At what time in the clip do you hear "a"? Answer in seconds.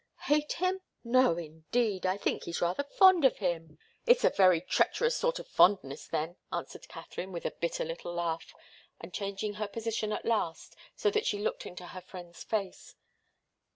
4.23-4.31, 7.45-7.51